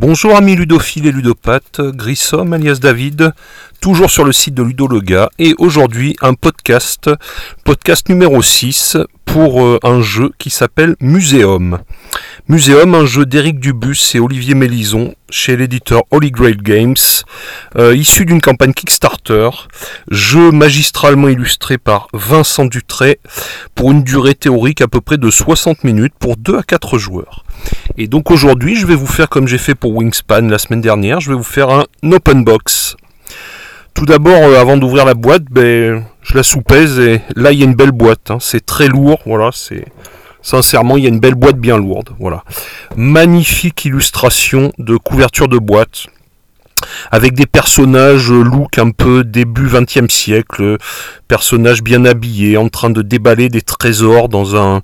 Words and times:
Bonjour 0.00 0.34
amis 0.34 0.56
ludophiles 0.56 1.06
et 1.06 1.12
ludopathes, 1.12 1.82
Grissom 1.82 2.54
alias 2.54 2.78
David, 2.80 3.34
toujours 3.82 4.10
sur 4.10 4.24
le 4.24 4.32
site 4.32 4.54
de 4.54 4.62
Ludologa 4.62 5.28
et 5.38 5.54
aujourd'hui 5.58 6.16
un 6.22 6.32
podcast, 6.32 7.10
podcast 7.64 8.08
numéro 8.08 8.40
6 8.40 8.96
pour 9.26 9.62
euh, 9.62 9.78
un 9.82 10.00
jeu 10.00 10.30
qui 10.38 10.48
s'appelle 10.48 10.96
Muséum. 11.00 11.80
Muséum, 12.50 12.96
un 12.96 13.06
jeu 13.06 13.26
d'Éric 13.26 13.60
Dubus 13.60 14.16
et 14.16 14.18
Olivier 14.18 14.54
Mélison 14.54 15.14
chez 15.30 15.56
l'éditeur 15.56 16.02
Holy 16.10 16.32
Grail 16.32 16.56
Games, 16.56 16.96
euh, 17.76 17.94
issu 17.94 18.24
d'une 18.24 18.40
campagne 18.40 18.72
Kickstarter, 18.72 19.50
jeu 20.10 20.50
magistralement 20.50 21.28
illustré 21.28 21.78
par 21.78 22.08
Vincent 22.12 22.64
Dutray 22.64 23.20
pour 23.76 23.92
une 23.92 24.02
durée 24.02 24.34
théorique 24.34 24.80
à 24.80 24.88
peu 24.88 25.00
près 25.00 25.16
de 25.16 25.30
60 25.30 25.84
minutes 25.84 26.14
pour 26.18 26.36
2 26.36 26.58
à 26.58 26.64
4 26.64 26.98
joueurs. 26.98 27.44
Et 27.96 28.08
donc 28.08 28.32
aujourd'hui, 28.32 28.74
je 28.74 28.84
vais 28.84 28.96
vous 28.96 29.06
faire 29.06 29.28
comme 29.28 29.46
j'ai 29.46 29.56
fait 29.56 29.76
pour 29.76 29.94
Wingspan 29.94 30.48
la 30.48 30.58
semaine 30.58 30.80
dernière, 30.80 31.20
je 31.20 31.30
vais 31.30 31.36
vous 31.36 31.44
faire 31.44 31.70
un 31.70 31.84
open 32.02 32.42
box. 32.42 32.96
Tout 33.94 34.06
d'abord, 34.06 34.42
euh, 34.42 34.60
avant 34.60 34.76
d'ouvrir 34.76 35.04
la 35.04 35.14
boîte, 35.14 35.44
ben, 35.48 36.04
je 36.22 36.34
la 36.34 36.42
soupèse 36.42 36.98
et 36.98 37.20
là 37.36 37.52
il 37.52 37.60
y 37.60 37.62
a 37.62 37.66
une 37.66 37.76
belle 37.76 37.92
boîte. 37.92 38.32
hein. 38.32 38.38
C'est 38.40 38.66
très 38.66 38.88
lourd, 38.88 39.20
voilà, 39.24 39.50
c'est 39.52 39.84
sincèrement 40.42 40.96
il 40.96 41.04
y 41.04 41.06
a 41.06 41.10
une 41.10 41.20
belle 41.20 41.34
boîte 41.34 41.56
bien 41.56 41.76
lourde, 41.76 42.10
voilà. 42.18 42.44
Magnifique 42.96 43.84
illustration 43.84 44.72
de 44.78 44.96
couverture 44.96 45.48
de 45.48 45.58
boîte 45.58 46.06
avec 47.10 47.34
des 47.34 47.46
personnages 47.46 48.30
look 48.30 48.78
un 48.78 48.90
peu 48.90 49.24
début 49.24 49.66
20e 49.66 50.08
siècle, 50.10 50.78
personnages 51.28 51.82
bien 51.82 52.04
habillés, 52.04 52.56
en 52.56 52.68
train 52.68 52.90
de 52.90 53.02
déballer 53.02 53.48
des 53.48 53.62
trésors 53.62 54.28
dans 54.28 54.56
un 54.56 54.82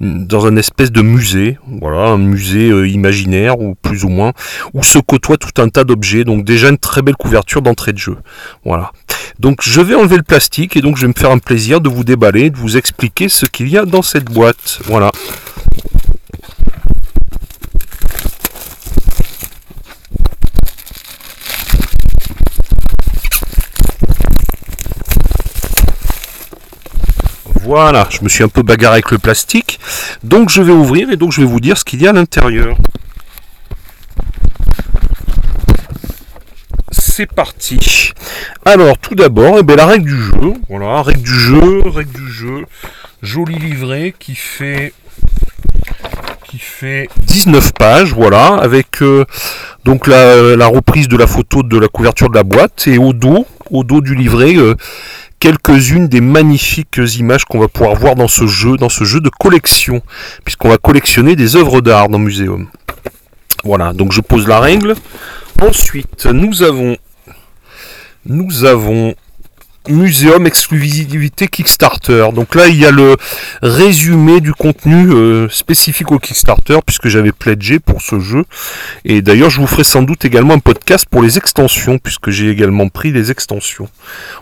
dans 0.00 0.46
un 0.46 0.56
espèce 0.56 0.92
de 0.92 1.02
musée, 1.02 1.58
voilà, 1.80 2.10
un 2.10 2.18
musée 2.18 2.70
euh, 2.70 2.88
imaginaire 2.88 3.60
ou 3.60 3.74
plus 3.74 4.04
ou 4.04 4.08
moins, 4.08 4.32
où 4.74 4.82
se 4.82 4.98
côtoient 4.98 5.38
tout 5.38 5.60
un 5.60 5.68
tas 5.68 5.84
d'objets. 5.84 6.24
Donc 6.24 6.44
déjà 6.44 6.68
une 6.68 6.78
très 6.78 7.02
belle 7.02 7.16
couverture 7.16 7.62
d'entrée 7.62 7.92
de 7.92 7.98
jeu, 7.98 8.16
voilà. 8.64 8.92
Donc 9.38 9.60
je 9.62 9.80
vais 9.80 9.94
enlever 9.94 10.16
le 10.16 10.24
plastique 10.24 10.76
et 10.76 10.80
donc 10.80 10.96
je 10.96 11.02
vais 11.02 11.08
me 11.08 11.12
faire 11.16 11.30
un 11.30 11.38
plaisir 11.38 11.80
de 11.80 11.88
vous 11.88 12.02
déballer, 12.02 12.50
de 12.50 12.56
vous 12.56 12.76
expliquer 12.76 13.28
ce 13.28 13.46
qu'il 13.46 13.68
y 13.68 13.78
a 13.78 13.84
dans 13.84 14.02
cette 14.02 14.24
boîte, 14.24 14.80
voilà. 14.86 15.12
Voilà, 27.62 28.08
je 28.10 28.22
me 28.22 28.28
suis 28.28 28.42
un 28.42 28.48
peu 28.48 28.62
bagarré 28.62 28.94
avec 28.94 29.10
le 29.12 29.18
plastique. 29.18 29.78
Donc 30.24 30.48
je 30.48 30.62
vais 30.62 30.72
ouvrir 30.72 31.10
et 31.10 31.16
donc 31.16 31.32
je 31.32 31.42
vais 31.42 31.46
vous 31.46 31.60
dire 31.60 31.78
ce 31.78 31.84
qu'il 31.84 32.02
y 32.02 32.06
a 32.08 32.10
à 32.10 32.12
l'intérieur. 32.12 32.76
C'est 37.18 37.26
parti. 37.26 38.12
Alors 38.64 38.96
tout 38.96 39.16
d'abord, 39.16 39.56
eh 39.58 39.64
ben, 39.64 39.74
la 39.74 39.86
règle 39.86 40.04
du 40.04 40.22
jeu. 40.22 40.52
Voilà, 40.68 41.02
règle 41.02 41.22
du 41.22 41.34
jeu, 41.34 41.82
règle 41.84 42.12
du 42.12 42.30
jeu. 42.30 42.64
Joli 43.22 43.56
livret 43.56 44.14
qui 44.16 44.36
fait 44.36 44.92
qui 46.44 46.60
fait 46.60 47.08
19 47.26 47.72
pages, 47.72 48.12
voilà, 48.12 48.54
avec 48.54 49.02
euh, 49.02 49.24
donc 49.84 50.06
la, 50.06 50.54
la 50.54 50.66
reprise 50.68 51.08
de 51.08 51.16
la 51.16 51.26
photo 51.26 51.64
de 51.64 51.76
la 51.76 51.88
couverture 51.88 52.30
de 52.30 52.36
la 52.36 52.44
boîte 52.44 52.86
et 52.86 52.98
au 52.98 53.12
dos, 53.12 53.48
au 53.72 53.82
dos 53.82 54.00
du 54.00 54.14
livret, 54.14 54.54
euh, 54.54 54.76
quelques-unes 55.40 56.06
des 56.06 56.20
magnifiques 56.20 57.00
images 57.16 57.46
qu'on 57.46 57.58
va 57.58 57.66
pouvoir 57.66 57.96
voir 57.96 58.14
dans 58.14 58.28
ce 58.28 58.46
jeu, 58.46 58.76
dans 58.76 58.90
ce 58.90 59.02
jeu 59.02 59.20
de 59.20 59.28
collection, 59.40 60.02
puisqu'on 60.44 60.68
va 60.68 60.78
collectionner 60.78 61.34
des 61.34 61.56
œuvres 61.56 61.80
d'art 61.80 62.08
dans 62.08 62.18
le 62.18 62.24
muséum. 62.26 62.68
Voilà, 63.64 63.92
donc 63.92 64.12
je 64.12 64.20
pose 64.20 64.46
la 64.46 64.60
règle. 64.60 64.94
Ensuite, 65.60 66.26
nous 66.26 66.62
avons, 66.62 66.96
nous 68.26 68.64
avons 68.64 69.14
Muséum 69.88 70.46
exclusivité 70.46 71.48
Kickstarter. 71.48 72.26
Donc 72.34 72.54
là, 72.54 72.68
il 72.68 72.76
y 72.76 72.84
a 72.84 72.90
le 72.90 73.16
résumé 73.62 74.40
du 74.42 74.52
contenu 74.52 75.10
euh, 75.10 75.48
spécifique 75.48 76.12
au 76.12 76.18
Kickstarter, 76.18 76.78
puisque 76.84 77.08
j'avais 77.08 77.32
pledgé 77.32 77.78
pour 77.78 78.02
ce 78.02 78.20
jeu. 78.20 78.44
Et 79.06 79.22
d'ailleurs, 79.22 79.48
je 79.48 79.60
vous 79.62 79.66
ferai 79.66 79.84
sans 79.84 80.02
doute 80.02 80.26
également 80.26 80.52
un 80.52 80.58
podcast 80.58 81.06
pour 81.10 81.22
les 81.22 81.38
extensions, 81.38 81.96
puisque 81.98 82.28
j'ai 82.28 82.50
également 82.50 82.88
pris 82.90 83.12
les 83.12 83.30
extensions. 83.30 83.88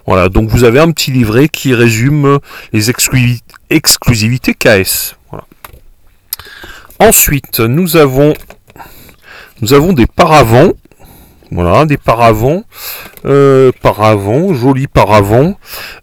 Voilà, 0.04 0.28
donc 0.28 0.48
vous 0.50 0.64
avez 0.64 0.80
un 0.80 0.90
petit 0.90 1.12
livret 1.12 1.48
qui 1.48 1.74
résume 1.74 2.40
les 2.72 2.90
exclusi- 2.90 3.42
exclusivités 3.70 4.52
KS. 4.54 5.14
Ensuite, 6.98 7.60
nous 7.60 7.96
avons, 7.96 8.32
nous 9.60 9.74
avons 9.74 9.92
des 9.92 10.06
paravents. 10.06 10.72
Voilà, 11.52 11.86
des 11.86 11.96
paravents. 11.96 12.64
Euh, 13.24 13.70
paravents, 13.80 14.52
jolis 14.52 14.88
paravents. 14.88 15.56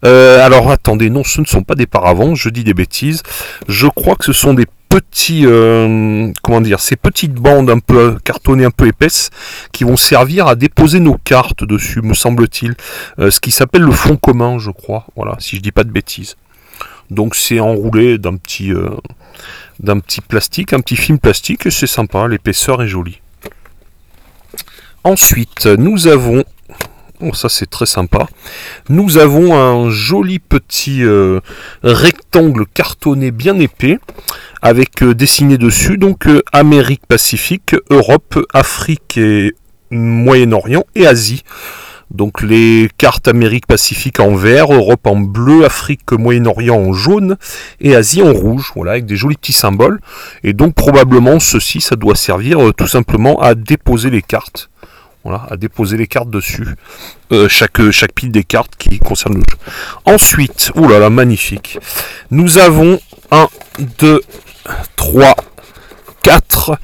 Euh, 0.04 0.44
alors 0.44 0.70
attendez, 0.70 1.10
non, 1.10 1.22
ce 1.24 1.40
ne 1.40 1.46
sont 1.46 1.62
pas 1.62 1.74
des 1.74 1.86
paravents, 1.86 2.34
je 2.34 2.48
dis 2.48 2.64
des 2.64 2.74
bêtises. 2.74 3.22
Je 3.68 3.86
crois 3.86 4.16
que 4.16 4.24
ce 4.24 4.32
sont 4.32 4.54
des 4.54 4.66
petits, 4.88 5.44
euh, 5.44 6.32
comment 6.42 6.60
dire, 6.60 6.80
ces 6.80 6.96
petites 6.96 7.34
bandes 7.34 7.68
un 7.68 7.78
peu 7.78 8.16
cartonnées, 8.24 8.64
un 8.64 8.70
peu 8.70 8.86
épaisses, 8.86 9.30
qui 9.72 9.84
vont 9.84 9.96
servir 9.96 10.46
à 10.46 10.54
déposer 10.54 11.00
nos 11.00 11.18
cartes 11.18 11.64
dessus, 11.64 12.00
me 12.00 12.14
semble-t-il. 12.14 12.74
Euh, 13.18 13.30
ce 13.30 13.40
qui 13.40 13.50
s'appelle 13.50 13.82
le 13.82 13.92
fond 13.92 14.16
commun, 14.16 14.58
je 14.58 14.70
crois. 14.70 15.06
Voilà, 15.14 15.36
si 15.40 15.56
je 15.56 15.60
dis 15.60 15.72
pas 15.72 15.84
de 15.84 15.90
bêtises. 15.90 16.36
Donc 17.10 17.34
c'est 17.34 17.60
enroulé 17.60 18.16
d'un 18.16 18.36
petit, 18.36 18.72
d'un 19.78 19.98
petit 20.00 20.22
plastique, 20.22 20.72
un 20.72 20.80
petit 20.80 20.96
film 20.96 21.18
plastique, 21.18 21.66
et 21.66 21.70
c'est 21.70 21.86
sympa, 21.86 22.26
l'épaisseur 22.28 22.82
est 22.82 22.88
jolie. 22.88 23.20
Ensuite, 25.06 25.66
nous 25.66 26.06
avons 26.06 26.44
Oh, 27.20 27.34
ça 27.34 27.50
c'est 27.50 27.68
très 27.68 27.84
sympa. 27.84 28.26
Nous 28.88 29.18
avons 29.18 29.54
un 29.54 29.90
joli 29.90 30.38
petit 30.38 31.04
euh, 31.04 31.40
rectangle 31.82 32.64
cartonné 32.66 33.30
bien 33.30 33.58
épais 33.58 33.98
avec 34.62 35.02
euh, 35.02 35.14
dessiné 35.14 35.58
dessus 35.58 35.98
donc 35.98 36.26
euh, 36.26 36.42
Amérique 36.52 37.06
Pacifique, 37.06 37.76
Europe, 37.90 38.38
Afrique 38.54 39.18
et 39.18 39.54
Moyen-Orient 39.90 40.84
et 40.94 41.06
Asie. 41.06 41.44
Donc 42.10 42.42
les 42.42 42.88
cartes 42.98 43.28
Amérique 43.28 43.66
Pacifique 43.66 44.20
en 44.20 44.34
vert, 44.34 44.72
Europe 44.72 45.06
en 45.06 45.16
bleu, 45.16 45.66
Afrique, 45.66 46.12
Moyen-Orient 46.12 46.76
en 46.76 46.92
jaune 46.94 47.36
et 47.80 47.94
Asie 47.94 48.22
en 48.22 48.32
rouge, 48.32 48.72
voilà, 48.74 48.92
avec 48.92 49.04
des 49.06 49.16
jolis 49.16 49.36
petits 49.36 49.52
symboles. 49.52 50.00
Et 50.42 50.54
donc 50.54 50.74
probablement 50.74 51.40
ceci, 51.40 51.80
ça 51.80 51.96
doit 51.96 52.16
servir 52.16 52.58
tout 52.74 52.88
simplement 52.88 53.40
à 53.40 53.54
déposer 53.54 54.10
les 54.10 54.22
cartes. 54.22 54.70
Voilà, 55.24 55.46
à 55.50 55.56
déposer 55.56 55.96
les 55.96 56.06
cartes 56.06 56.28
dessus. 56.30 56.66
Euh, 57.32 57.48
chaque, 57.48 57.90
chaque 57.90 58.12
pile 58.12 58.30
des 58.30 58.44
cartes 58.44 58.76
qui 58.78 58.98
concerne 58.98 59.34
le 59.36 59.40
jeu. 59.40 59.56
Ensuite, 60.04 60.70
oulala, 60.74 61.08
magnifique. 61.08 61.78
Nous 62.30 62.58
avons 62.58 63.00
1, 63.30 63.48
2, 63.98 64.20
3, 64.96 65.34
4, 66.22 66.78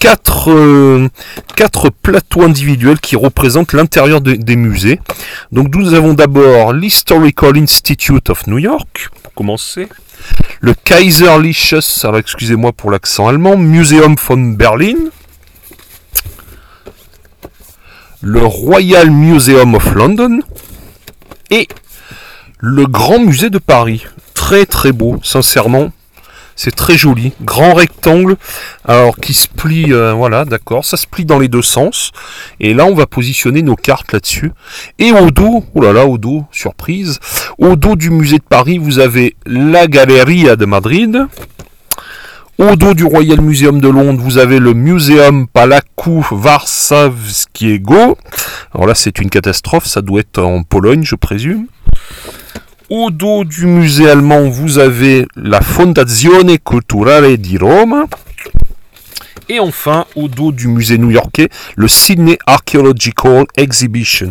4, 0.00 0.50
euh, 0.50 1.08
quatre 1.56 1.90
plateaux 1.90 2.42
individuels 2.42 2.98
qui 3.00 3.14
représentent 3.16 3.72
l'intérieur 3.72 4.20
de- 4.20 4.34
des 4.34 4.56
musées. 4.56 5.00
Donc 5.52 5.74
nous 5.74 5.94
avons 5.94 6.14
d'abord 6.14 6.72
l'Historical 6.72 7.56
Institute 7.56 8.28
of 8.28 8.46
New 8.48 8.58
York, 8.58 9.08
pour 9.22 9.32
commencer. 9.34 9.88
Le 10.60 10.74
Kaiserliches, 10.74 11.74
excusez-moi 12.18 12.72
pour 12.72 12.90
l'accent 12.90 13.28
allemand, 13.28 13.56
Museum 13.56 14.16
von 14.16 14.36
Berlin. 14.36 14.96
Le 18.26 18.46
Royal 18.46 19.10
Museum 19.10 19.74
of 19.74 19.94
London. 19.94 20.40
Et 21.50 21.68
le 22.58 22.86
Grand 22.86 23.18
Musée 23.18 23.50
de 23.50 23.58
Paris. 23.58 24.06
Très 24.32 24.64
très 24.64 24.92
beau, 24.92 25.20
sincèrement. 25.22 25.92
C'est 26.56 26.74
très 26.74 26.96
joli, 26.96 27.32
grand 27.42 27.74
rectangle, 27.74 28.36
alors 28.86 29.16
qui 29.16 29.34
se 29.34 29.48
plie, 29.48 29.92
euh, 29.92 30.14
voilà, 30.14 30.46
d'accord, 30.46 30.86
ça 30.86 30.96
se 30.96 31.06
plie 31.06 31.26
dans 31.26 31.38
les 31.38 31.48
deux 31.48 31.62
sens. 31.62 32.12
Et 32.60 32.72
là, 32.72 32.86
on 32.86 32.94
va 32.94 33.06
positionner 33.06 33.60
nos 33.60 33.76
cartes 33.76 34.12
là-dessus. 34.12 34.52
Et 34.98 35.12
au 35.12 35.30
dos, 35.30 35.62
oh 35.74 35.82
là 35.82 35.92
là, 35.92 36.06
au 36.06 36.16
dos, 36.16 36.46
surprise, 36.50 37.18
au 37.58 37.76
dos 37.76 37.94
du 37.94 38.08
musée 38.08 38.38
de 38.38 38.44
Paris, 38.48 38.78
vous 38.78 39.00
avez 39.00 39.36
la 39.44 39.86
Galeria 39.86 40.56
de 40.56 40.64
Madrid. 40.64 41.26
Au 42.56 42.76
dos 42.76 42.94
du 42.94 43.02
Royal 43.02 43.40
Museum 43.40 43.80
de 43.80 43.88
Londres, 43.88 44.22
vous 44.22 44.38
avez 44.38 44.60
le 44.60 44.74
Museum 44.74 45.48
Palaków 45.48 46.30
Warszawskiego. 46.30 48.16
Alors 48.72 48.86
là, 48.86 48.94
c'est 48.94 49.18
une 49.18 49.28
catastrophe, 49.28 49.86
ça 49.86 50.02
doit 50.02 50.20
être 50.20 50.40
en 50.40 50.62
Pologne, 50.62 51.02
je 51.02 51.16
présume. 51.16 51.66
Au 52.90 53.10
dos 53.10 53.44
du 53.44 53.66
musée 53.66 54.08
allemand, 54.08 54.48
vous 54.48 54.78
avez 54.78 55.26
la 55.34 55.60
Fondazione 55.62 56.56
Culturale 56.58 57.36
di 57.38 57.58
Roma. 57.58 58.04
Et 59.48 59.58
enfin, 59.58 60.06
au 60.14 60.28
dos 60.28 60.52
du 60.52 60.68
musée 60.68 60.96
new-yorkais, 60.96 61.48
le 61.74 61.88
Sydney 61.88 62.38
Archaeological 62.46 63.46
Exhibition. 63.56 64.30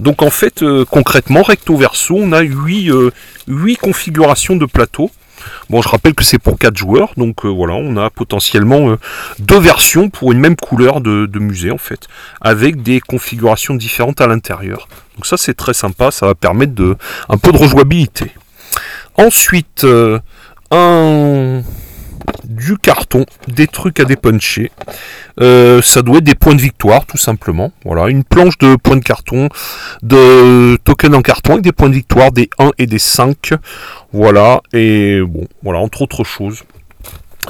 Donc 0.00 0.22
en 0.22 0.30
fait, 0.30 0.64
euh, 0.64 0.84
concrètement, 0.84 1.42
recto 1.42 1.76
verso, 1.76 2.16
on 2.18 2.32
a 2.32 2.40
8, 2.40 2.90
euh, 2.90 3.12
configurations 3.80 4.56
de 4.56 4.66
plateaux. 4.66 5.12
Bon, 5.70 5.82
je 5.82 5.88
rappelle 5.88 6.14
que 6.14 6.24
c'est 6.24 6.38
pour 6.38 6.58
4 6.58 6.76
joueurs, 6.76 7.12
donc 7.16 7.44
euh, 7.44 7.48
voilà, 7.48 7.74
on 7.74 7.96
a 7.96 8.10
potentiellement 8.10 8.96
deux 9.38 9.58
versions 9.58 10.10
pour 10.10 10.32
une 10.32 10.38
même 10.38 10.56
couleur 10.56 11.00
de, 11.00 11.38
musée 11.38 11.70
en 11.70 11.78
fait, 11.78 12.08
avec 12.40 12.82
des 12.82 13.00
configurations 13.00 13.74
différentes 13.74 14.20
à 14.20 14.26
l'intérieur. 14.26 14.88
Donc 15.16 15.26
ça 15.26 15.36
c'est 15.36 15.54
très 15.54 15.74
sympa, 15.74 16.10
ça 16.10 16.26
va 16.26 16.34
permettre 16.34 16.74
de 16.74 16.96
un 17.28 17.38
peu 17.38 17.52
de 17.52 17.58
rejouabilité. 17.58 18.32
Ensuite, 19.16 19.86
un 20.70 21.62
du 22.44 22.76
carton, 22.78 23.24
des 23.48 23.66
trucs 23.66 24.00
à 24.00 24.04
dépuncher. 24.04 24.70
Euh, 25.40 25.80
ça 25.82 26.02
doit 26.02 26.18
être 26.18 26.24
des 26.24 26.34
points 26.34 26.54
de 26.54 26.60
victoire, 26.60 27.06
tout 27.06 27.18
simplement. 27.18 27.72
Voilà, 27.84 28.08
une 28.08 28.24
planche 28.24 28.58
de 28.58 28.76
points 28.76 28.96
de 28.96 29.04
carton, 29.04 29.48
de 30.02 30.76
tokens 30.84 31.14
en 31.14 31.22
carton 31.22 31.52
avec 31.52 31.64
des 31.64 31.72
points 31.72 31.88
de 31.88 31.94
victoire, 31.94 32.32
des 32.32 32.50
1 32.58 32.72
et 32.78 32.86
des 32.86 32.98
5. 32.98 33.52
Voilà, 34.12 34.60
et 34.72 35.20
bon, 35.20 35.46
voilà, 35.62 35.80
entre 35.80 36.02
autres 36.02 36.24
choses, 36.24 36.62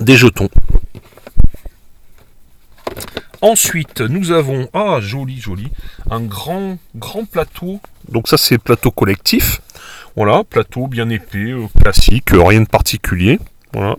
des 0.00 0.16
jetons. 0.16 0.48
Ensuite, 3.40 4.02
nous 4.02 4.30
avons, 4.30 4.68
ah, 4.72 4.98
joli, 5.00 5.40
joli, 5.40 5.68
un 6.10 6.20
grand, 6.20 6.78
grand 6.94 7.24
plateau. 7.24 7.80
Donc 8.08 8.28
ça, 8.28 8.36
c'est 8.36 8.56
plateau 8.56 8.92
collectif. 8.92 9.60
Voilà, 10.14 10.44
plateau 10.44 10.86
bien 10.86 11.08
épais, 11.10 11.50
euh, 11.50 11.66
classique, 11.80 12.32
euh, 12.34 12.42
rien 12.44 12.60
de 12.60 12.68
particulier. 12.68 13.40
Voilà. 13.72 13.96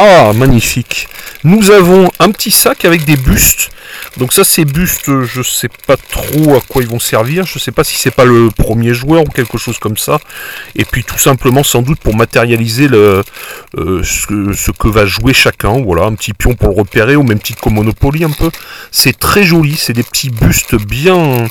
Ah, 0.00 0.32
magnifique. 0.32 1.08
Nous 1.42 1.72
avons 1.72 2.08
un 2.20 2.30
petit 2.30 2.52
sac 2.52 2.84
avec 2.84 3.04
des 3.04 3.16
bustes. 3.16 3.70
Donc 4.16 4.32
ça, 4.32 4.44
ces 4.44 4.64
bustes, 4.64 5.10
je 5.24 5.42
sais 5.42 5.68
pas 5.88 5.96
trop 5.96 6.54
à 6.54 6.60
quoi 6.60 6.82
ils 6.82 6.88
vont 6.88 7.00
servir. 7.00 7.46
Je 7.46 7.58
sais 7.58 7.72
pas 7.72 7.82
si 7.82 7.96
c'est 7.96 8.12
pas 8.12 8.24
le 8.24 8.48
premier 8.52 8.94
joueur 8.94 9.22
ou 9.22 9.24
quelque 9.24 9.58
chose 9.58 9.80
comme 9.80 9.96
ça. 9.96 10.20
Et 10.76 10.84
puis 10.84 11.02
tout 11.02 11.18
simplement, 11.18 11.64
sans 11.64 11.82
doute 11.82 11.98
pour 11.98 12.14
matérialiser 12.14 12.86
le, 12.86 13.24
euh, 13.76 14.02
ce, 14.04 14.70
que 14.70 14.86
va 14.86 15.04
jouer 15.04 15.32
chacun. 15.32 15.82
Voilà, 15.82 16.04
un 16.04 16.14
petit 16.14 16.32
pion 16.32 16.54
pour 16.54 16.68
le 16.68 16.76
repérer, 16.76 17.16
ou 17.16 17.24
même 17.24 17.40
petit 17.40 17.54
comme 17.54 17.74
Monopoly 17.74 18.22
un 18.22 18.30
peu. 18.30 18.52
C'est 18.92 19.18
très 19.18 19.42
joli. 19.42 19.74
C'est 19.76 19.94
des 19.94 20.04
petits 20.04 20.30
bustes 20.30 20.76
bien, 20.76 21.48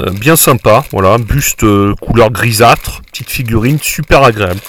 euh, 0.00 0.10
bien 0.12 0.36
sympas. 0.36 0.86
Voilà, 0.92 1.18
buste 1.18 1.64
euh, 1.64 1.94
couleur 2.00 2.30
grisâtre, 2.30 3.02
petite 3.12 3.28
figurine, 3.28 3.78
super 3.82 4.22
agréable. 4.22 4.60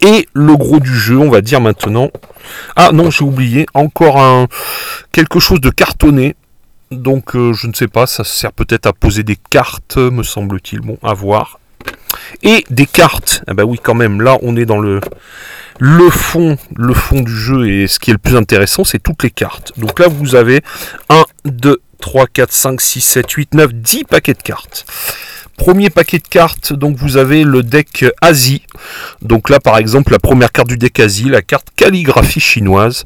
Et 0.00 0.28
le 0.32 0.56
gros 0.56 0.80
du 0.80 0.94
jeu, 0.94 1.18
on 1.18 1.30
va 1.30 1.40
dire 1.40 1.60
maintenant. 1.60 2.10
Ah 2.76 2.90
non, 2.92 3.10
j'ai 3.10 3.24
oublié, 3.24 3.66
encore 3.74 4.20
un 4.20 4.46
quelque 5.12 5.40
chose 5.40 5.60
de 5.60 5.70
cartonné. 5.70 6.36
Donc 6.90 7.36
euh, 7.36 7.52
je 7.52 7.66
ne 7.66 7.74
sais 7.74 7.88
pas, 7.88 8.06
ça 8.06 8.24
sert 8.24 8.52
peut-être 8.52 8.86
à 8.86 8.92
poser 8.92 9.22
des 9.22 9.36
cartes, 9.50 9.96
me 9.96 10.22
semble-t-il. 10.22 10.80
Bon, 10.80 10.98
à 11.02 11.12
voir. 11.12 11.60
Et 12.42 12.64
des 12.70 12.86
cartes. 12.86 13.42
Ah 13.46 13.54
bah 13.54 13.64
oui, 13.64 13.78
quand 13.82 13.94
même, 13.94 14.22
là 14.22 14.38
on 14.42 14.56
est 14.56 14.64
dans 14.66 14.78
le 14.78 15.00
le 15.78 16.10
fond, 16.10 16.56
le 16.74 16.92
fond 16.92 17.20
du 17.20 17.36
jeu 17.36 17.68
et 17.68 17.86
ce 17.86 17.98
qui 18.00 18.10
est 18.10 18.14
le 18.14 18.18
plus 18.18 18.36
intéressant, 18.36 18.84
c'est 18.84 18.98
toutes 18.98 19.22
les 19.22 19.30
cartes. 19.30 19.72
Donc 19.78 19.98
là 19.98 20.08
vous 20.08 20.34
avez 20.34 20.62
1 21.08 21.24
2 21.44 21.80
3 22.00 22.26
4 22.26 22.52
5 22.52 22.80
6 22.80 23.00
7 23.00 23.30
8 23.30 23.54
9 23.54 23.74
10 23.74 24.04
paquets 24.04 24.34
de 24.34 24.42
cartes. 24.42 24.86
Premier 25.58 25.90
paquet 25.90 26.18
de 26.18 26.28
cartes, 26.28 26.72
donc 26.72 26.96
vous 26.96 27.16
avez 27.16 27.42
le 27.44 27.62
deck 27.62 28.06
Asie. 28.22 28.62
Donc 29.20 29.50
là 29.50 29.60
par 29.60 29.76
exemple 29.76 30.12
la 30.12 30.18
première 30.18 30.52
carte 30.52 30.68
du 30.68 30.78
deck 30.78 31.00
Asie, 31.00 31.28
la 31.28 31.42
carte 31.42 31.68
calligraphie 31.76 32.40
chinoise. 32.40 33.04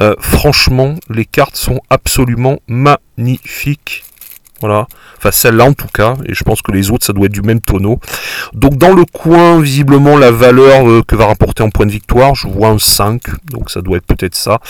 Euh, 0.00 0.14
franchement 0.18 0.96
les 1.08 1.24
cartes 1.24 1.56
sont 1.56 1.80
absolument 1.88 2.58
magnifiques. 2.66 4.04
Voilà. 4.62 4.86
Enfin, 5.18 5.32
celle-là 5.32 5.64
en 5.64 5.72
tout 5.72 5.88
cas. 5.92 6.14
Et 6.26 6.34
je 6.34 6.44
pense 6.44 6.62
que 6.62 6.70
les 6.70 6.92
autres, 6.92 7.04
ça 7.04 7.12
doit 7.12 7.26
être 7.26 7.32
du 7.32 7.42
même 7.42 7.60
tonneau. 7.60 7.98
Donc, 8.54 8.76
dans 8.76 8.92
le 8.92 9.04
coin, 9.04 9.60
visiblement, 9.60 10.16
la 10.16 10.30
valeur 10.30 10.88
euh, 10.88 11.02
que 11.02 11.16
va 11.16 11.26
rapporter 11.26 11.64
en 11.64 11.70
point 11.70 11.84
de 11.84 11.90
victoire, 11.90 12.36
je 12.36 12.46
vois 12.46 12.68
un 12.68 12.78
5. 12.78 13.22
Donc, 13.50 13.70
ça 13.70 13.80
doit 13.80 13.96
être 13.96 14.06
peut-être 14.06 14.36
ça. 14.36 14.60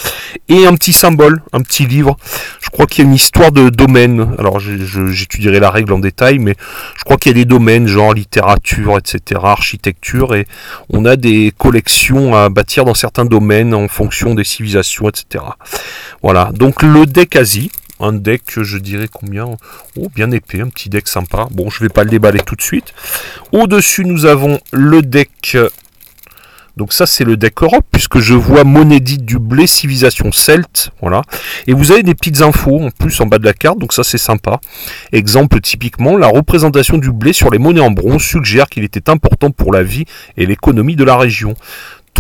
Et 0.49 0.67
un 0.67 0.75
petit 0.75 0.95
symbole, 0.95 1.43
un 1.53 1.61
petit 1.61 1.87
livre. 1.87 2.17
Je 2.63 2.71
crois 2.71 2.87
qu'il 2.87 3.05
y 3.05 3.07
a 3.07 3.11
une 3.11 3.15
histoire 3.15 3.53
de 3.53 3.69
domaine. 3.69 4.35
Alors, 4.39 4.61
j'étudierai 4.61 5.61
la 5.61 5.71
règle 5.71 5.93
en 5.93 5.99
détail, 5.99 6.39
mais 6.39 6.55
je 6.97 7.05
crois 7.05 7.19
qu'il 7.19 7.33
y 7.33 7.35
a 7.35 7.39
des 7.39 7.45
domaines, 7.45 7.87
genre 7.87 8.15
littérature, 8.15 8.97
etc., 8.97 9.43
architecture. 9.45 10.35
Et 10.35 10.47
on 10.89 11.05
a 11.05 11.17
des 11.17 11.53
collections 11.59 12.35
à 12.35 12.49
bâtir 12.49 12.87
dans 12.87 12.95
certains 12.95 13.27
domaines 13.27 13.75
en 13.75 13.89
fonction 13.89 14.35
des 14.35 14.45
civilisations, 14.45 15.11
etc. 15.11 15.45
Voilà. 16.23 16.51
Donc, 16.55 16.83
le 16.83 17.05
deck 17.05 17.37
Asie 17.37 17.71
un 18.03 18.13
deck, 18.13 18.43
je 18.63 18.79
dirais 18.79 19.09
combien? 19.13 19.47
Oh, 19.99 20.09
bien 20.15 20.31
épais, 20.31 20.61
un 20.61 20.69
petit 20.69 20.89
deck 20.89 21.09
sympa. 21.09 21.49
Bon, 21.53 21.71
je 21.71 21.81
vais 21.81 21.89
pas 21.89 22.05
le 22.05 22.11
déballer 22.11 22.41
tout 22.41 22.57
de 22.57 22.63
suite. 22.63 22.93
Au-dessus, 23.53 24.05
nous 24.05 24.27
avons 24.27 24.59
le 24.73 25.03
deck. 25.03 25.57
Donc 26.77 26.95
ça, 26.95 27.05
c'est 27.07 27.25
le 27.25 27.37
deck 27.37 27.63
Europe, 27.63 27.85
puisque 27.93 28.19
je 28.19 28.33
vois 28.33 28.65
monnaie 28.65 28.99
dite 28.99 29.27
du 29.27 29.39
blé, 29.39 29.67
civilisation 29.67 30.33
celte, 30.33 30.91
voilà. 31.03 31.21
Et 31.67 31.75
vous 31.75 31.93
avez 31.93 32.03
des 32.03 32.15
petites 32.15 32.41
infos 32.41 32.81
en 32.81 32.91
plus 32.91 33.21
en 33.21 33.27
bas 33.27 33.39
de 33.39 33.45
la 33.45 33.53
carte, 33.53 33.79
donc 33.79 33.93
ça 33.93 34.03
c'est 34.03 34.19
sympa. 34.19 34.59
Exemple 35.13 35.61
typiquement, 35.61 36.17
la 36.17 36.29
représentation 36.29 36.97
du 36.97 37.13
blé 37.13 37.35
sur 37.35 37.51
les 37.51 37.59
monnaies 37.59 37.83
en 37.83 37.91
bronze 37.91 38.23
suggère 38.23 38.69
qu'il 38.71 38.85
était 38.85 39.11
important 39.11 39.51
pour 39.51 39.71
la 39.71 39.83
vie 39.83 40.07
et 40.39 40.47
l'économie 40.47 40.97
de 40.97 41.05
la 41.05 41.19
région. 41.19 41.55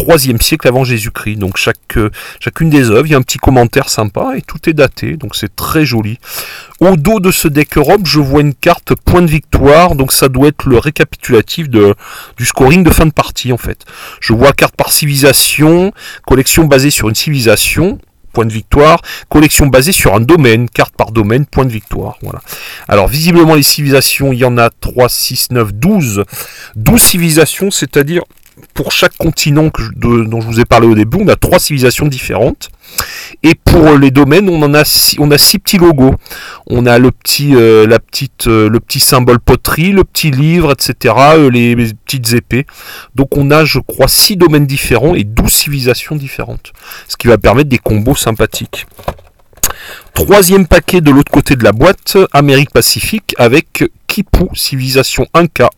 3 0.03 0.19
siècle 0.41 0.67
avant 0.67 0.83
Jésus-Christ. 0.83 1.37
Donc 1.37 1.57
chaque, 1.57 1.97
euh, 1.97 2.11
chacune 2.41 2.71
des 2.71 2.91
œuvres, 2.91 3.07
il 3.07 3.13
y 3.13 3.15
a 3.15 3.19
un 3.19 3.23
petit 3.23 3.39
commentaire 3.39 3.89
sympa 3.89 4.33
et 4.37 4.43
tout 4.43 4.69
est 4.69 4.73
daté, 4.73 5.17
donc 5.17 5.37
c'est 5.37 5.55
très 5.55 5.85
joli. 5.85 6.19
Au 6.81 6.97
dos 6.97 7.21
de 7.21 7.31
ce 7.31 7.47
deck 7.47 7.77
Europe, 7.77 8.01
je 8.05 8.19
vois 8.19 8.41
une 8.41 8.55
carte 8.55 8.95
point 8.97 9.23
de 9.23 9.31
victoire, 9.31 9.95
donc 9.95 10.13
ça 10.13 10.29
doit 10.29 10.49
être 10.49 10.67
le 10.67 10.79
récapitulatif 10.79 11.69
du 11.69 12.45
scoring 12.45 12.83
de 12.83 12.91
fin 12.91 13.07
de 13.07 13.13
partie 13.13 13.53
en 13.53 13.59
fait. 13.59 13.85
Je 14.21 14.33
vois 14.33 14.53
carte 14.53 14.75
par 14.75 14.91
civilisation, 14.93 15.93
collection 16.27 16.65
basée 16.65 16.91
sur 16.91 17.09
une 17.09 17.15
civilisation, 17.15 17.99
point 18.33 18.47
de 18.47 18.53
victoire, 18.53 19.01
collection 19.29 19.67
basée 19.67 19.93
sur 19.93 20.15
un 20.17 20.21
domaine, 20.21 20.69
carte 20.69 20.97
par 20.97 21.13
domaine, 21.13 21.47
point 21.47 21.65
de 21.65 21.73
victoire. 21.73 22.19
Voilà. 22.23 22.41
Alors 22.89 23.07
visiblement 23.07 23.55
les 23.55 23.63
civilisations, 23.63 24.33
il 24.33 24.41
y 24.41 24.45
en 24.45 24.59
a 24.59 24.71
3, 24.71 25.09
6, 25.09 25.53
9, 25.53 25.73
12. 25.75 26.25
12 26.75 27.01
civilisations, 27.01 27.71
c'est-à-dire 27.71 28.23
pour 28.75 28.93
chaque 28.93 29.17
continent 29.17 29.71
dont 29.97 30.41
je 30.41 30.47
vous 30.47 30.61
ai 30.61 30.65
parlé 30.65 30.87
au 30.87 30.95
début, 30.95 31.19
on 31.21 31.29
a 31.29 31.37
trois 31.37 31.59
civilisations 31.59 32.07
différentes. 32.07 32.71
Et 33.43 33.55
pour 33.55 33.97
les 33.99 34.11
domaines, 34.11 34.49
on 34.49 34.75
a 34.75 34.85
six, 34.85 35.17
petits 35.59 35.79
logos. 35.79 36.15
On 36.67 36.87
a 36.87 36.99
le 36.99 37.11
petit, 37.11 37.55
euh, 37.55 37.87
euh, 38.47 38.79
symbole 38.99 39.41
poterie, 39.41 39.93
le 39.93 40.05
petit 40.05 40.31
livre, 40.31 40.73
etc. 40.73 41.15
Euh, 41.37 41.51
les, 41.51 41.75
petites 42.05 42.33
épées. 42.33 42.67
Donc 43.15 43.37
on 43.37 43.51
a, 43.51 43.65
je 43.65 43.79
crois, 43.79 44.09
six 44.09 44.37
domaines 44.37 44.67
différents 44.67 45.15
et 45.15 45.25
douze 45.25 45.53
civilisations 45.53 46.17
différentes. 46.17 46.73
Ce 47.09 47.17
qui 47.17 47.29
va 47.29 47.39
permettre 47.39 47.69
des 47.69 47.79
combos 47.79 48.17
sympathiques. 48.17 48.87
Troisième 50.15 50.67
paquet 50.67 51.01
de 51.01 51.11
l'autre 51.11 51.33
côté 51.33 51.57
de 51.57 51.65
la 51.65 51.73
boîte, 51.73 52.19
Amérique 52.33 52.71
Pacifique 52.71 53.35
avec 53.39 53.85
Kipu, 54.07 54.45
civilisation 54.55 55.27
Inca, 55.33 55.71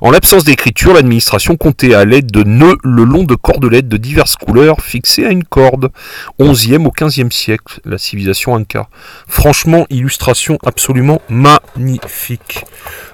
en 0.00 0.10
l'absence 0.10 0.44
d'écriture, 0.44 0.94
l'administration 0.94 1.56
comptait 1.56 1.94
à 1.94 2.04
l'aide 2.04 2.30
de 2.30 2.42
nœuds 2.42 2.76
le 2.82 3.04
long 3.04 3.24
de 3.24 3.34
cordelettes 3.34 3.88
de 3.88 3.96
diverses 3.96 4.36
couleurs 4.36 4.80
fixées 4.80 5.26
à 5.26 5.30
une 5.30 5.44
corde. 5.44 5.90
11e 6.38 6.86
au 6.86 6.90
15e 6.90 7.30
siècle, 7.30 7.80
la 7.84 7.98
civilisation 7.98 8.56
Inca. 8.56 8.88
Franchement, 9.28 9.86
illustration 9.90 10.58
absolument 10.64 11.20
magnifique. 11.28 12.64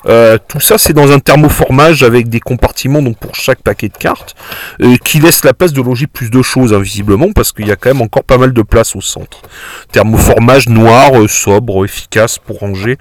Euh, 0.07 0.39
tout 0.49 0.61
ça, 0.61 0.79
c'est 0.79 0.93
dans 0.93 1.11
un 1.11 1.19
thermoformage 1.19 2.03
avec 2.03 2.29
des 2.29 2.41
compartiments 2.41 3.03
donc 3.03 3.19
pour 3.19 3.35
chaque 3.35 3.63
paquet 3.63 3.89
de 3.89 3.97
cartes, 3.97 4.35
euh, 4.81 4.97
qui 5.05 5.19
laisse 5.19 5.45
la 5.45 5.53
place 5.53 5.73
de 5.73 5.83
loger 5.83 6.07
plus 6.07 6.31
de 6.31 6.43
choses 6.43 6.73
invisiblement 6.73 7.33
parce 7.33 7.53
qu'il 7.53 7.67
y 7.67 7.73
a 7.73 7.77
quand 7.77 7.91
même 7.91 8.03
encore 8.03 8.25
pas 8.25 8.39
mal 8.39 8.53
de 8.53 8.63
place 8.63 8.95
au 8.95 9.01
centre. 9.01 9.43
Thermoformage 9.93 10.69
noir, 10.69 11.21
euh, 11.21 11.29
sobre, 11.29 11.85
efficace 11.85 12.39
pour 12.39 12.61
ranger. 12.61 12.97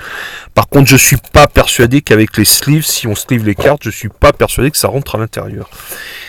Par 0.53 0.67
contre, 0.67 0.89
je 0.89 0.97
suis 0.97 1.17
pas 1.31 1.47
persuadé 1.47 2.01
qu'avec 2.01 2.37
les 2.37 2.45
sleeves, 2.45 2.85
si 2.85 3.07
on 3.07 3.15
les 3.43 3.55
cartes, 3.55 3.83
je 3.83 3.89
suis 3.89 4.09
pas 4.09 4.31
persuadé 4.33 4.71
que 4.71 4.77
ça 4.77 4.87
rentre 4.87 5.15
à 5.15 5.17
l'intérieur. 5.17 5.69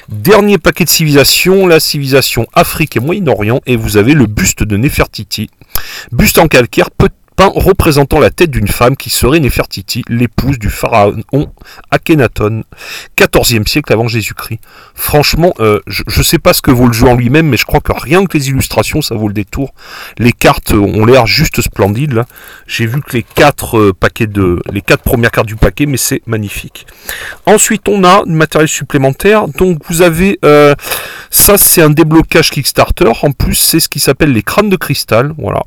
Dernier 0.08 0.58
paquet 0.58 0.84
de 0.84 0.88
civilisation, 0.88 1.66
la 1.66 1.80
civilisation 1.80 2.46
Afrique 2.54 2.96
et 2.96 3.00
Moyen-Orient, 3.00 3.60
et 3.66 3.76
vous 3.76 3.96
avez 3.96 4.14
le 4.14 4.26
buste 4.26 4.62
de 4.62 4.76
Nefertiti. 4.76 5.50
Buste 6.12 6.38
en 6.38 6.48
calcaire, 6.48 6.90
représentant 7.44 8.18
la 8.18 8.30
tête 8.30 8.50
d'une 8.50 8.68
femme 8.68 8.96
qui 8.96 9.10
serait 9.10 9.40
Nefertiti, 9.40 10.02
l'épouse 10.08 10.58
du 10.58 10.70
pharaon 10.70 11.22
Akhenaton, 11.90 12.64
14e 13.16 13.68
siècle 13.68 13.92
avant 13.92 14.08
Jésus-Christ. 14.08 14.60
Franchement, 14.94 15.52
euh, 15.60 15.80
je 15.86 16.02
ne 16.16 16.22
sais 16.22 16.38
pas 16.38 16.52
ce 16.52 16.62
que 16.62 16.70
vaut 16.70 16.86
le 16.86 16.92
jeu 16.92 17.06
en 17.06 17.14
lui-même, 17.14 17.48
mais 17.48 17.56
je 17.56 17.64
crois 17.64 17.80
que 17.80 17.92
rien 17.92 18.24
que 18.24 18.36
les 18.36 18.48
illustrations, 18.48 19.02
ça 19.02 19.14
vaut 19.14 19.28
le 19.28 19.34
détour. 19.34 19.74
Les 20.18 20.32
cartes 20.32 20.72
ont 20.72 21.04
l'air 21.04 21.26
juste 21.26 21.60
splendides. 21.60 22.24
J'ai 22.66 22.86
vu 22.86 23.00
que 23.00 23.12
les 23.16 23.22
quatre 23.22 23.78
euh, 23.78 23.92
paquets 23.92 24.26
de, 24.26 24.60
les 24.72 24.82
quatre 24.82 25.02
premières 25.02 25.30
cartes 25.30 25.46
du 25.46 25.56
paquet, 25.56 25.86
mais 25.86 25.98
c'est 25.98 26.22
magnifique. 26.26 26.86
Ensuite, 27.44 27.88
on 27.88 28.04
a 28.04 28.24
du 28.24 28.32
matériel 28.32 28.68
supplémentaire. 28.68 29.48
Donc, 29.48 29.78
vous 29.88 30.02
avez 30.02 30.38
euh, 30.44 30.74
ça, 31.30 31.58
c'est 31.58 31.82
un 31.82 31.90
déblocage 31.90 32.50
Kickstarter. 32.50 33.12
En 33.22 33.32
plus, 33.32 33.54
c'est 33.54 33.80
ce 33.80 33.88
qui 33.88 34.00
s'appelle 34.00 34.32
les 34.32 34.42
crânes 34.42 34.70
de 34.70 34.76
cristal. 34.76 35.34
Voilà. 35.38 35.62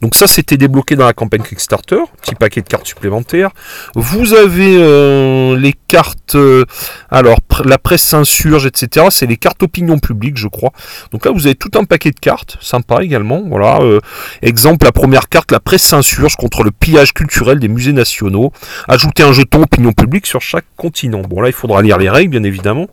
Donc 0.00 0.14
ça, 0.14 0.26
c'était 0.26 0.56
débloqué 0.56 0.96
dans 0.96 1.06
la 1.06 1.12
campagne 1.12 1.42
Kickstarter, 1.42 2.00
petit 2.22 2.34
paquet 2.34 2.62
de 2.62 2.68
cartes 2.68 2.86
supplémentaires. 2.86 3.50
Vous 3.94 4.34
avez 4.34 4.76
euh, 4.78 5.56
les 5.56 5.74
cartes, 5.88 6.34
euh, 6.34 6.64
alors 7.10 7.38
la 7.64 7.78
presse 7.78 8.02
s'insurge, 8.02 8.66
etc. 8.66 9.06
C'est 9.10 9.26
les 9.26 9.36
cartes 9.36 9.62
opinion 9.62 9.98
publique, 9.98 10.36
je 10.36 10.48
crois. 10.48 10.72
Donc 11.12 11.24
là, 11.24 11.32
vous 11.32 11.46
avez 11.46 11.54
tout 11.54 11.70
un 11.76 11.84
paquet 11.84 12.10
de 12.10 12.18
cartes, 12.18 12.56
sympa 12.60 13.02
également. 13.02 13.42
Voilà, 13.46 13.78
euh, 13.80 14.00
exemple, 14.42 14.84
la 14.84 14.92
première 14.92 15.28
carte, 15.28 15.52
la 15.52 15.60
presse 15.60 15.82
s'insurge 15.82 16.36
contre 16.36 16.62
le 16.62 16.70
pillage 16.70 17.12
culturel 17.14 17.58
des 17.58 17.68
musées 17.68 17.92
nationaux. 17.92 18.52
Ajoutez 18.86 19.22
un 19.22 19.32
jeton 19.32 19.62
opinion 19.62 19.92
publique 19.92 20.26
sur 20.26 20.40
chaque 20.40 20.66
continent. 20.76 21.22
Bon 21.22 21.40
là, 21.40 21.48
il 21.48 21.54
faudra 21.54 21.82
lire 21.82 21.98
les 21.98 22.10
règles, 22.10 22.30
bien 22.30 22.44
évidemment. 22.44 22.86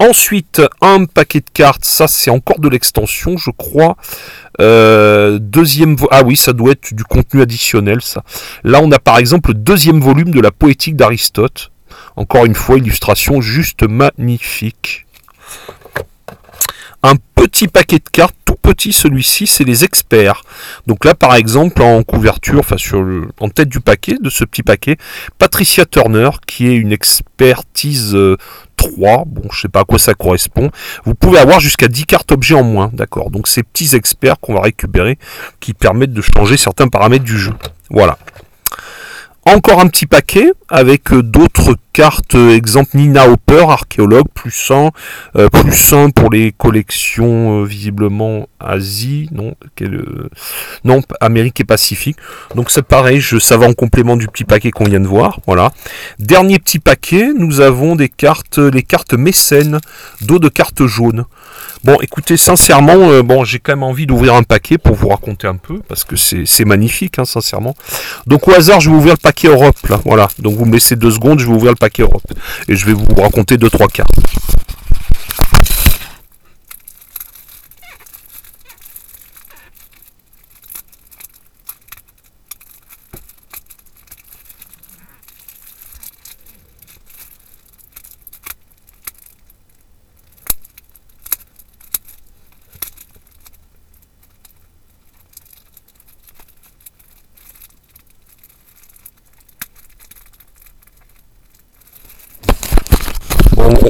Ensuite, 0.00 0.62
un 0.80 1.04
paquet 1.04 1.40
de 1.40 1.50
cartes, 1.52 1.84
ça 1.84 2.08
c'est 2.08 2.30
encore 2.30 2.58
de 2.58 2.68
l'extension, 2.68 3.36
je 3.36 3.50
crois. 3.50 3.96
Euh, 4.60 5.38
deuxième 5.40 5.96
ah 6.10 6.22
oui, 6.24 6.36
ça 6.36 6.52
doit 6.52 6.72
être 6.72 6.94
du 6.94 7.04
contenu 7.04 7.42
additionnel, 7.42 8.02
ça. 8.02 8.22
Là, 8.64 8.80
on 8.82 8.90
a 8.92 8.98
par 8.98 9.18
exemple 9.18 9.50
le 9.50 9.54
deuxième 9.54 10.00
volume 10.00 10.30
de 10.30 10.40
la 10.40 10.50
poétique 10.50 10.96
d'Aristote. 10.96 11.70
Encore 12.16 12.44
une 12.44 12.54
fois, 12.54 12.78
illustration 12.78 13.40
juste 13.40 13.82
magnifique. 13.88 15.06
Un 17.02 17.14
petit 17.34 17.66
paquet 17.66 17.98
de 17.98 18.08
cartes, 18.10 18.36
tout 18.44 18.54
petit 18.54 18.92
celui-ci, 18.92 19.46
c'est 19.46 19.64
les 19.64 19.82
experts. 19.82 20.42
Donc 20.86 21.04
là, 21.04 21.14
par 21.14 21.34
exemple, 21.34 21.82
en 21.82 22.02
couverture, 22.04 22.60
enfin 22.60 22.76
sur 22.76 23.04
en 23.40 23.48
tête 23.48 23.68
du 23.68 23.80
paquet, 23.80 24.16
de 24.20 24.30
ce 24.30 24.44
petit 24.44 24.62
paquet, 24.62 24.96
Patricia 25.38 25.84
Turner, 25.84 26.30
qui 26.46 26.68
est 26.68 26.74
une 26.74 26.92
expertise 26.92 28.14
euh, 28.14 28.36
3, 28.90 29.24
bon 29.26 29.42
je 29.50 29.60
sais 29.60 29.68
pas 29.68 29.80
à 29.80 29.84
quoi 29.84 29.98
ça 29.98 30.14
correspond, 30.14 30.70
vous 31.04 31.14
pouvez 31.14 31.38
avoir 31.38 31.60
jusqu'à 31.60 31.88
10 31.88 32.06
cartes 32.06 32.32
objets 32.32 32.54
en 32.54 32.62
moins, 32.62 32.90
d'accord 32.92 33.30
Donc 33.30 33.48
ces 33.48 33.62
petits 33.62 33.94
experts 33.94 34.38
qu'on 34.40 34.54
va 34.54 34.60
récupérer 34.62 35.18
qui 35.60 35.74
permettent 35.74 36.12
de 36.12 36.22
changer 36.22 36.56
certains 36.56 36.88
paramètres 36.88 37.24
du 37.24 37.38
jeu. 37.38 37.52
Voilà. 37.90 38.18
Encore 39.44 39.80
un 39.80 39.88
petit 39.88 40.06
paquet 40.06 40.52
avec 40.68 41.12
euh, 41.12 41.20
d'autres 41.20 41.74
cartes, 41.92 42.36
euh, 42.36 42.54
exemple 42.54 42.96
Nina 42.96 43.28
Hopper, 43.28 43.64
archéologue, 43.68 44.26
plus 44.32 44.70
1, 44.70 44.90
euh, 45.34 45.48
plus 45.48 45.92
1 45.92 46.10
pour 46.10 46.30
les 46.30 46.52
collections 46.52 47.64
visiblement 47.64 48.48
Asie, 48.60 49.28
non, 49.32 49.54
non, 50.84 51.02
Amérique 51.20 51.60
et 51.60 51.64
Pacifique. 51.64 52.18
Donc 52.54 52.70
c'est 52.70 52.86
pareil, 52.86 53.20
je, 53.20 53.38
ça 53.40 53.56
va 53.56 53.66
en 53.66 53.72
complément 53.72 54.16
du 54.16 54.28
petit 54.28 54.44
paquet 54.44 54.70
qu'on 54.70 54.84
vient 54.84 55.00
de 55.00 55.08
voir. 55.08 55.40
Voilà. 55.46 55.72
Dernier 56.20 56.60
petit 56.60 56.78
paquet, 56.78 57.32
nous 57.36 57.60
avons 57.60 57.96
des 57.96 58.08
cartes, 58.08 58.58
les 58.58 58.84
cartes 58.84 59.14
mécènes, 59.14 59.80
dos 60.20 60.38
de 60.38 60.48
cartes 60.48 60.86
jaunes. 60.86 61.24
Bon, 61.84 61.96
écoutez, 62.00 62.36
sincèrement, 62.36 63.10
euh, 63.10 63.22
bon, 63.24 63.42
j'ai 63.42 63.58
quand 63.58 63.72
même 63.72 63.82
envie 63.82 64.06
d'ouvrir 64.06 64.34
un 64.34 64.44
paquet 64.44 64.78
pour 64.78 64.94
vous 64.94 65.08
raconter 65.08 65.48
un 65.48 65.56
peu, 65.56 65.80
parce 65.88 66.04
que 66.04 66.14
c'est 66.14 66.64
magnifique, 66.64 67.18
hein, 67.18 67.24
sincèrement. 67.24 67.74
Donc 68.26 68.46
au 68.46 68.52
hasard, 68.52 68.80
je 68.80 68.88
vais 68.88 68.94
ouvrir 68.94 69.14
le 69.14 69.18
paquet 69.18 69.48
Europe, 69.48 69.76
là, 69.88 70.00
voilà. 70.04 70.28
Donc 70.38 70.56
vous 70.56 70.64
me 70.64 70.72
laissez 70.72 70.94
deux 70.94 71.10
secondes, 71.10 71.40
je 71.40 71.46
vais 71.46 71.52
ouvrir 71.52 71.72
le 71.72 71.76
paquet 71.76 72.02
Europe. 72.02 72.22
Et 72.68 72.76
je 72.76 72.86
vais 72.86 72.92
vous 72.92 73.20
raconter 73.20 73.56
deux, 73.56 73.68
trois 73.68 73.88
cartes. 73.88 74.14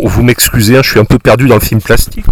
Vous 0.05 0.23
m'excusez, 0.23 0.77
hein, 0.77 0.83
je 0.83 0.91
suis 0.91 1.01
un 1.01 1.05
peu 1.05 1.19
perdu 1.19 1.47
dans 1.47 1.55
le 1.55 1.61
film 1.61 1.81
plastique. 1.81 2.27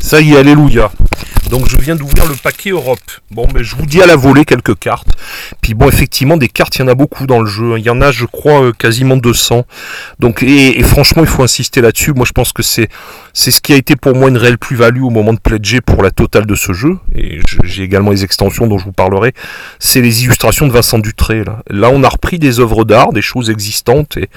Ça 0.00 0.20
y 0.20 0.32
est, 0.32 0.38
alléluia. 0.38 0.90
Donc 1.50 1.66
je 1.66 1.78
viens 1.78 1.96
d'ouvrir 1.96 2.26
le 2.26 2.34
paquet 2.34 2.70
Europe. 2.70 3.00
Bon, 3.30 3.46
mais 3.54 3.64
je 3.64 3.74
vous 3.74 3.86
dis 3.86 4.02
à 4.02 4.06
la 4.06 4.16
volée 4.16 4.44
quelques 4.44 4.78
cartes. 4.78 5.08
Puis 5.62 5.72
bon, 5.72 5.88
effectivement, 5.88 6.36
des 6.36 6.48
cartes, 6.48 6.76
il 6.76 6.80
y 6.80 6.82
en 6.82 6.88
a 6.88 6.94
beaucoup 6.94 7.26
dans 7.26 7.40
le 7.40 7.46
jeu. 7.46 7.78
Il 7.78 7.84
y 7.84 7.90
en 7.90 8.02
a, 8.02 8.10
je 8.10 8.26
crois, 8.26 8.64
euh, 8.64 8.72
quasiment 8.72 9.16
200. 9.16 9.64
Donc, 10.18 10.42
et, 10.42 10.82
franchement, 10.82 11.22
il 11.22 11.28
faut 11.28 11.42
insister 11.42 11.80
là-dessus. 11.80 12.12
Moi, 12.12 12.26
je 12.26 12.32
pense 12.32 12.52
que 12.52 12.62
c'est 12.62 12.88
c'est 13.32 13.50
ce 13.50 13.60
qui 13.60 13.72
a 13.72 13.76
été 13.76 13.96
pour 13.96 14.14
moi 14.14 14.28
une 14.28 14.36
réelle 14.36 14.58
plus-value 14.58 15.02
au 15.02 15.10
moment 15.10 15.32
de 15.32 15.38
pledger 15.38 15.80
pour 15.80 16.02
la 16.02 16.10
totale 16.10 16.44
de 16.44 16.54
ce 16.54 16.72
jeu. 16.72 16.98
Et 17.14 17.40
j'ai 17.64 17.82
également 17.82 18.10
les 18.10 18.24
extensions 18.24 18.66
dont 18.66 18.78
je 18.78 18.84
vous 18.84 18.92
parlerai. 18.92 19.32
C'est 19.78 20.00
les 20.00 20.24
illustrations 20.24 20.66
de 20.66 20.72
Vincent 20.72 20.98
Dutré. 20.98 21.44
Là. 21.44 21.62
là, 21.70 21.90
on 21.92 22.02
a 22.02 22.08
repris 22.08 22.38
des 22.38 22.60
œuvres 22.60 22.84
d'art, 22.84 23.12
des 23.12 23.22
choses 23.22 23.48
existantes, 23.48 24.16
et 24.16 24.28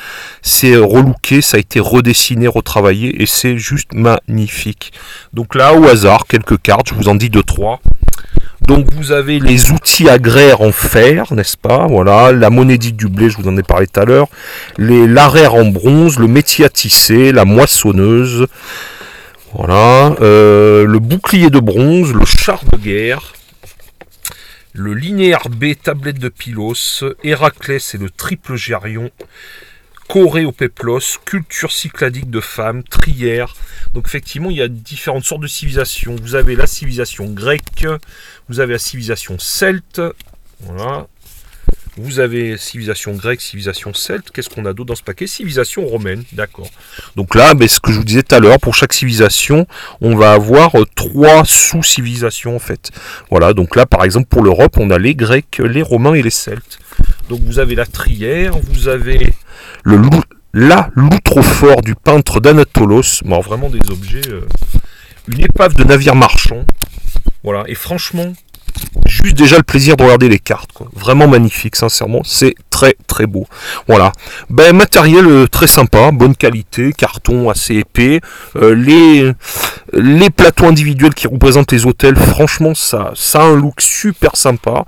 c'est 0.41 0.75
relooké, 0.75 1.41
ça 1.41 1.57
a 1.57 1.59
été 1.59 1.79
redessiné, 1.79 2.47
retravaillé, 2.47 3.21
et 3.21 3.25
c'est 3.25 3.57
juste 3.57 3.93
magnifique. 3.93 4.93
Donc 5.33 5.55
là, 5.55 5.73
au 5.73 5.85
hasard, 5.85 6.25
quelques 6.27 6.61
cartes 6.61 6.91
en 7.07 7.15
dis 7.15 7.29
deux, 7.29 7.43
trois. 7.43 7.81
Donc 8.61 8.93
vous 8.93 9.11
avez 9.11 9.39
les 9.39 9.71
outils 9.71 10.07
agraires 10.07 10.61
en 10.61 10.71
fer, 10.71 11.33
n'est-ce 11.33 11.57
pas? 11.57 11.87
Voilà, 11.87 12.31
la 12.31 12.49
monnaie 12.49 12.77
dite 12.77 12.95
du 12.95 13.07
blé, 13.07 13.29
je 13.29 13.37
vous 13.37 13.47
en 13.47 13.57
ai 13.57 13.63
parlé 13.63 13.87
tout 13.87 13.99
à 13.99 14.05
l'heure. 14.05 14.27
Les 14.77 15.07
l'arrière 15.07 15.55
en 15.55 15.65
bronze, 15.65 16.19
le 16.19 16.27
métier 16.27 16.65
à 16.65 16.69
tisser, 16.69 17.31
la 17.31 17.43
moissonneuse. 17.43 18.47
Voilà, 19.53 20.15
euh, 20.21 20.85
le 20.85 20.99
bouclier 20.99 21.49
de 21.49 21.59
bronze, 21.59 22.13
le 22.13 22.23
char 22.25 22.63
de 22.71 22.77
guerre, 22.77 23.33
le 24.73 24.93
linéaire 24.93 25.49
B, 25.49 25.73
tablette 25.81 26.19
de 26.19 26.29
Pylos, 26.29 27.03
Héraclès 27.23 27.93
et 27.93 27.97
le 27.97 28.09
triple 28.09 28.55
Gérion, 28.55 29.09
Corée 30.11 30.43
au 30.43 30.51
Péplos, 30.51 30.99
culture 31.23 31.71
cycladique 31.71 32.29
de 32.29 32.41
femmes, 32.41 32.83
trière. 32.83 33.55
Donc 33.93 34.07
effectivement, 34.07 34.49
il 34.49 34.57
y 34.57 34.61
a 34.61 34.67
différentes 34.67 35.23
sortes 35.23 35.41
de 35.41 35.47
civilisations. 35.47 36.17
Vous 36.21 36.35
avez 36.35 36.57
la 36.57 36.67
civilisation 36.67 37.27
grecque, 37.27 37.87
vous 38.49 38.59
avez 38.59 38.73
la 38.73 38.79
civilisation 38.79 39.39
celte, 39.39 40.01
voilà. 40.59 41.07
Vous 41.95 42.19
avez 42.19 42.57
civilisation 42.57 43.13
grecque, 43.13 43.39
civilisation 43.39 43.93
celte. 43.93 44.31
Qu'est-ce 44.31 44.49
qu'on 44.49 44.65
a 44.65 44.73
d'autre 44.73 44.87
dans 44.87 44.95
ce 44.95 45.03
paquet? 45.03 45.27
Civilisation 45.27 45.85
romaine, 45.85 46.25
d'accord. 46.33 46.69
Donc 47.15 47.33
là, 47.33 47.53
ben, 47.53 47.69
ce 47.69 47.79
que 47.79 47.93
je 47.93 47.97
vous 47.97 48.03
disais 48.03 48.23
tout 48.23 48.35
à 48.35 48.39
l'heure, 48.39 48.59
pour 48.59 48.75
chaque 48.75 48.91
civilisation, 48.91 49.65
on 50.01 50.17
va 50.17 50.33
avoir 50.33 50.75
euh, 50.75 50.85
trois 50.93 51.45
sous-civilisations 51.45 52.53
en 52.53 52.59
fait. 52.59 52.91
Voilà, 53.29 53.53
donc 53.53 53.77
là, 53.77 53.85
par 53.85 54.03
exemple, 54.03 54.27
pour 54.27 54.43
l'Europe, 54.43 54.77
on 54.77 54.89
a 54.89 54.97
les 54.97 55.15
Grecs, 55.15 55.59
les 55.59 55.81
Romains 55.81 56.15
et 56.15 56.21
les 56.21 56.31
Celtes. 56.31 56.79
Donc 57.29 57.39
vous 57.43 57.59
avez 57.59 57.75
la 57.75 57.85
trière, 57.85 58.57
vous 58.57 58.89
avez 58.89 59.33
le 59.83 59.97
loup, 59.97 60.21
la 60.53 60.89
fort 61.41 61.81
du 61.81 61.95
peintre 61.95 62.39
d'Anatolos. 62.39 63.21
Bon, 63.25 63.39
vraiment 63.39 63.69
des 63.69 63.89
objets. 63.89 64.27
Euh, 64.29 64.45
une 65.27 65.41
épave 65.41 65.75
de 65.75 65.83
navire 65.83 66.15
marchand. 66.15 66.65
Voilà, 67.43 67.63
et 67.67 67.75
franchement, 67.75 68.33
juste 69.05 69.35
déjà 69.35 69.57
le 69.57 69.63
plaisir 69.63 69.95
de 69.97 70.03
regarder 70.03 70.29
les 70.29 70.39
cartes. 70.39 70.71
Vraiment 70.93 71.27
magnifique, 71.27 71.75
sincèrement. 71.75 72.21
C'est 72.23 72.55
très 72.69 72.95
très 73.07 73.25
beau. 73.25 73.45
Voilà. 73.87 74.11
Ben, 74.49 74.75
matériel 74.75 75.25
euh, 75.27 75.47
très 75.47 75.67
sympa, 75.67 76.11
bonne 76.11 76.35
qualité, 76.35 76.93
carton 76.93 77.49
assez 77.49 77.75
épais. 77.75 78.21
Euh, 78.55 78.75
les, 78.75 79.31
les 79.93 80.29
plateaux 80.29 80.65
individuels 80.65 81.13
qui 81.13 81.27
représentent 81.27 81.71
les 81.71 81.85
hôtels, 81.85 82.15
franchement, 82.15 82.73
ça, 82.75 83.11
ça 83.15 83.41
a 83.41 83.45
un 83.45 83.55
look 83.55 83.81
super 83.81 84.35
sympa. 84.35 84.85